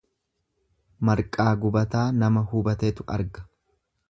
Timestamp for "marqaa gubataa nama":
1.09-2.47